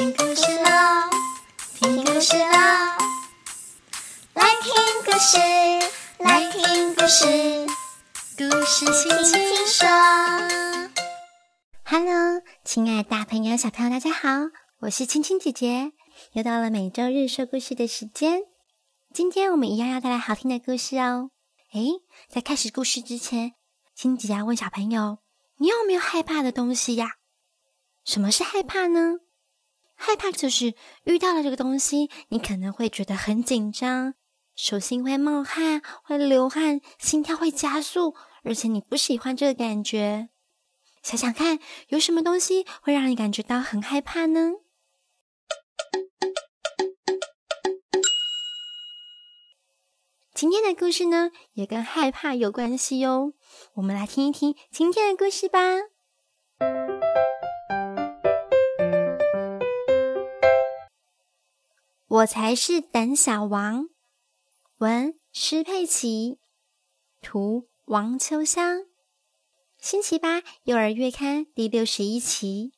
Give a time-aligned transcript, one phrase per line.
[0.00, 1.10] 听故事喽，
[1.74, 2.48] 听故事喽，
[4.32, 4.72] 来听
[5.04, 5.36] 故事，
[6.16, 7.26] 来听故事，
[8.34, 9.86] 故事轻轻说。
[11.84, 14.28] Hello，亲爱大朋友、小朋友，大家好，
[14.78, 15.92] 我是青青姐姐，
[16.32, 18.44] 又到了每周日说故事的时间。
[19.12, 21.30] 今天我们一样要带来好听的故事哦。
[21.74, 21.90] 诶，
[22.26, 23.52] 在开始故事之前，
[23.94, 25.18] 青青姐姐要问小朋友：
[25.58, 27.16] 你有没有害怕的东西呀？
[28.02, 29.18] 什么是害怕呢？
[30.02, 34.14] 害怕就是遇到了这个东西，你可能会觉得很紧张，
[34.56, 40.30] 手心会冒汗，会流汗，心跳会加速，而且你不喜欢这个感觉。
[41.02, 44.52] 想想看，有什么东西会让你感觉到很害怕呢？
[50.34, 53.34] 今天的故事呢，也跟害怕有关系哟。
[53.74, 55.60] 我们来听一听今天的故事吧。
[62.10, 63.88] 我才是胆小王。
[64.78, 66.40] 文施佩奇，
[67.20, 68.86] 图王秋香，
[69.78, 72.72] 星期八幼儿月刊第六十一期。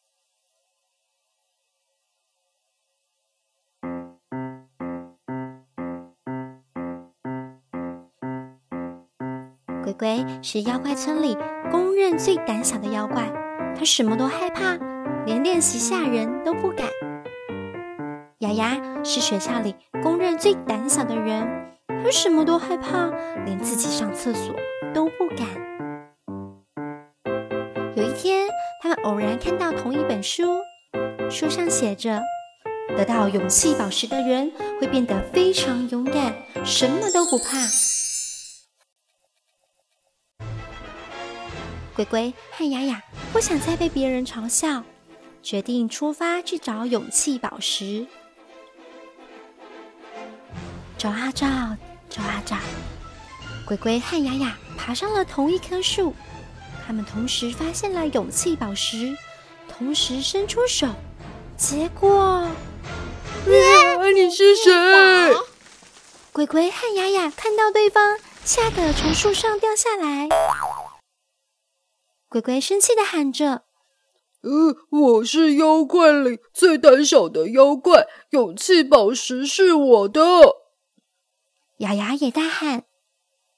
[9.82, 11.34] 鬼鬼是妖怪村里
[11.70, 13.32] 公认最胆小的妖怪，
[13.74, 14.76] 他什么都害怕，
[15.24, 16.86] 连练习吓人都不敢。
[18.52, 21.46] 雅雅是学校里公认最胆小的人，
[21.88, 23.10] 他什么都害怕，
[23.44, 24.54] 连自己上厕所
[24.92, 25.46] 都不敢。
[27.96, 28.48] 有一天，
[28.82, 30.60] 他们偶然看到同一本书，
[31.30, 32.20] 书上写着：
[32.96, 37.58] 得到勇气宝石的人会变得非常勇敢，什么都不怕。
[41.94, 44.82] 鬼鬼和雅雅不想再被别人嘲笑，
[45.42, 48.06] 决定出发去找勇气宝石。
[51.02, 51.48] 找啊找，
[52.08, 52.56] 找啊找，
[53.66, 56.14] 鬼鬼和雅雅爬上了同一棵树，
[56.86, 59.12] 他们同时发现了勇气宝石，
[59.68, 60.86] 同时伸出手，
[61.56, 62.48] 结果，
[63.44, 64.70] 你是谁？
[66.32, 70.28] 鬼鬼和雅雅看到对方，吓得从树上掉下来。
[72.28, 73.64] 鬼鬼生气的喊着
[74.42, 80.20] ：“呃，我是妖怪里最胆小的妖怪，勇气宝石是我的。”
[81.82, 82.84] 雅雅也大喊：“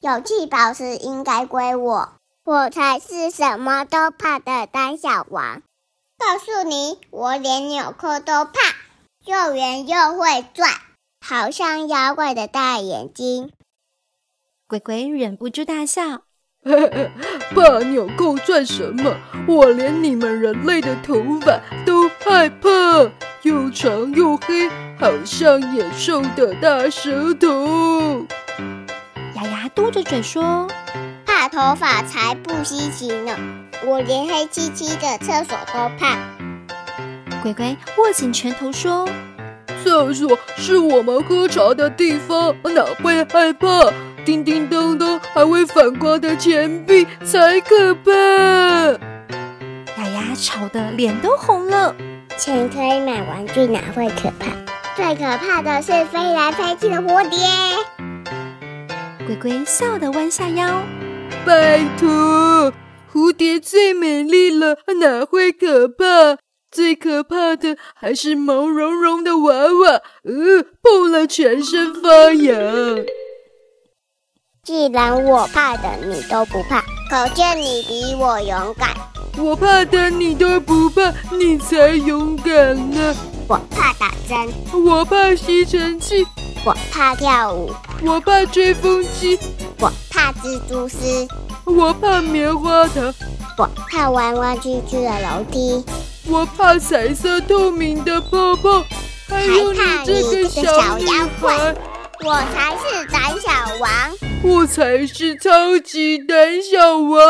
[0.01, 5.61] 勇气宝石应该归我，我才是什么都怕的胆小王。
[6.17, 8.53] 告诉你，我连纽扣都怕，
[9.27, 10.71] 又圆又会转，
[11.21, 13.53] 好像妖怪的大眼睛。”
[14.67, 16.23] 鬼鬼忍不住大笑
[17.55, 19.19] ：“怕纽扣转什么？
[19.47, 22.71] 我连你们人类的头发都害怕，
[23.44, 28.25] 又长又黑。”好像野兽的大舌头。
[29.34, 30.69] 雅雅嘟着嘴说
[31.27, 33.37] ：“怕头发才不稀奇呢，
[33.84, 36.16] 我连黑漆漆的厕所都怕。”
[37.43, 39.06] 鬼鬼握紧拳头说
[39.83, 43.93] ：“厕所是我们喝茶的地方，哪会害怕？
[44.25, 48.12] 叮叮当当还会反光的钱币才可怕。”
[49.99, 51.94] 雅雅吵得脸都红了。
[52.37, 54.50] 钱可以买玩具，哪会可怕？
[54.97, 57.39] 最可怕的是飞来飞去的蝴蝶。
[59.27, 60.83] 鬼鬼笑得弯下腰，
[61.47, 62.72] 拜托，
[63.12, 66.39] 蝴蝶最美丽了，哪会可怕？
[66.71, 73.05] 最可怕的还是毛茸茸的娃娃，呃，碰了全身发痒。
[74.65, 78.91] 既然我怕的你都不怕，可见你比我勇敢。
[79.37, 83.15] 我怕的你都不怕，你才勇敢呢。
[83.49, 86.25] 我怕打针，我怕吸尘器，
[86.65, 87.71] 我怕跳舞，
[88.05, 89.39] 我怕吹风机，
[89.81, 91.28] 我怕蜘蛛丝，
[91.65, 93.12] 我怕棉花糖，
[93.59, 95.84] 我怕弯弯曲曲的楼梯，
[96.27, 98.83] 我怕彩色透明的泡泡，
[99.28, 99.36] 还
[99.75, 100.63] 怕你这个小
[100.98, 101.75] 妖怪。
[102.25, 103.51] 我才是胆小
[103.81, 103.91] 王，
[104.42, 107.21] 我才是超级胆小王。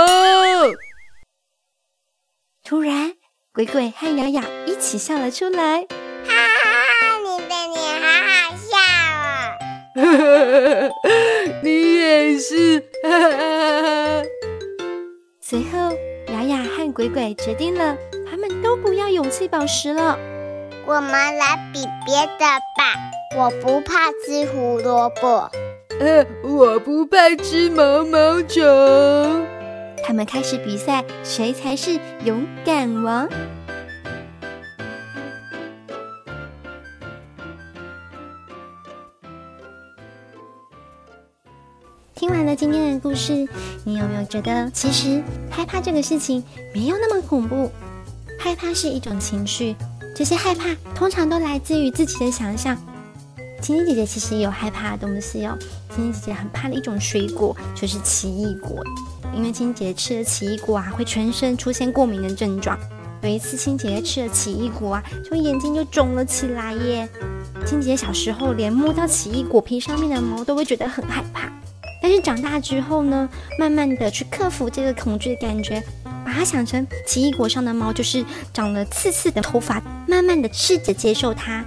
[2.67, 3.13] 突然，
[3.53, 5.83] 鬼鬼和雅雅一起笑了出来。
[5.83, 6.65] 哈哈
[6.99, 7.19] 哈！
[7.23, 8.73] 你的脸好好笑
[9.21, 9.53] 啊！
[11.63, 12.83] 你也是。
[15.43, 15.93] 随后，
[16.33, 17.95] 雅雅和鬼鬼决定了，
[18.31, 20.19] 他们都不要勇气宝石了。
[20.87, 22.47] 我们来比别的
[22.79, 22.95] 吧。
[23.37, 25.51] 我不怕吃胡萝卜。
[26.01, 29.54] 呃，我不怕吃毛毛虫。
[30.15, 33.29] 我们开始比赛，谁才是勇敢王？
[42.15, 43.33] 听完了今天的故事，
[43.83, 45.21] 你有没有觉得其实
[45.51, 47.73] 害怕这个事情没有那么恐怖？
[48.39, 49.75] 害怕是一种情绪，
[50.15, 52.77] 这些害怕通常都来自于自己的想象。
[53.61, 55.59] 晴晴姐姐其实也有害怕的东西哦，
[55.93, 58.81] 晴晴姐姐很怕的一种水果就是奇异果。
[59.33, 62.79] 因为青青姐姐吃了奇异果啊，会全身出现过敏的症状。
[63.23, 67.09] 有一次青姐吃了奇异果啊，就眼睛就肿了起来耶。
[67.65, 71.51] 青姐姐小时候连摸到奇异果皮上面的毛都会觉得很害怕。
[72.03, 73.27] 但是长大之后呢，
[73.59, 75.83] 慢慢的去克服这个恐惧的感觉，
[76.23, 78.23] 把它想成奇异果上的毛就是
[78.53, 81.65] 长了刺刺的头发，慢慢的试着接受它。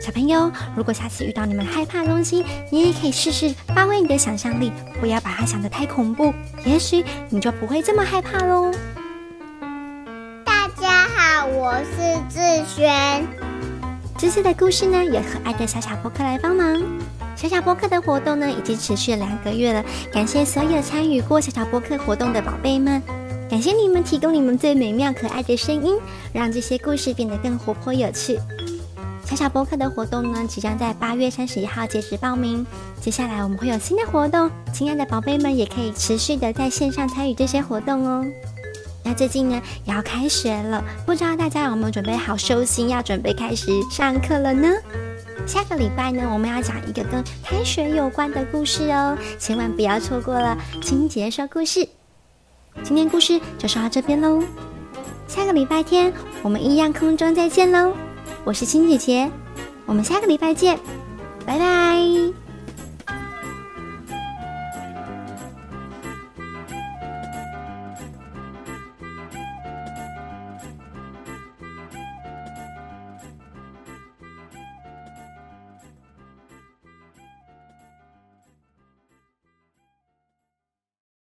[0.00, 4.70] 小朋友，如果下次遇到你们害怕的东西，你也可以试试发挥你的想象力，
[5.00, 6.32] 不要把它想得太恐怖，
[6.64, 8.70] 也许你就不会这么害怕喽。
[10.44, 13.26] 大家好，我是志轩。
[14.18, 16.82] 这次的故事呢，有可爱的小小波克来帮忙。
[17.36, 19.84] 小小播客的活动呢，已经持续了两个月了。
[20.12, 23.02] 感谢所有参与过小小播客活动的宝贝们，
[23.50, 25.98] 感谢你们提供你们最美妙可爱的声音，
[26.32, 28.38] 让这些故事变得更活泼有趣。
[29.24, 32.64] 小小播客的活动呢，即将在八月三十一号截止报名。
[33.00, 38.24] 接下来我们会有新的活动，亲爱的宝贝们也可以持续的在线上参与这些活动哦。
[39.02, 44.68] 那最近呢，也要开学了，不知道大家有没有准备好收心，要准备开始上课了呢？
[45.46, 50.56] 下个礼拜呢，我们要讲一个跟开学有关的故事哦，千万不要错过了。
[50.80, 51.88] 清洁说故事，
[52.82, 54.42] 今天故事就说到这边喽。
[55.26, 56.12] 下个礼拜天
[56.42, 57.94] 我们一样空中再见喽。
[58.44, 59.30] 我是青姐姐，
[59.86, 60.78] 我们下个礼拜见，
[61.46, 62.43] 拜拜。